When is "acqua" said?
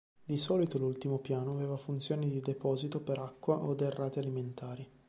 3.19-3.57